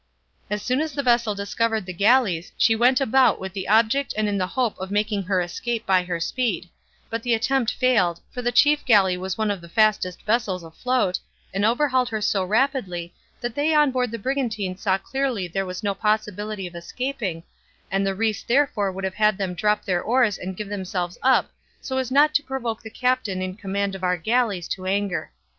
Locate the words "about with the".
2.99-3.67